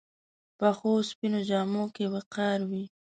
پخو 0.57 0.91
سپینو 1.09 1.41
جامو 1.49 1.83
کې 1.95 2.05
وقار 2.15 2.59
وي 2.69 2.83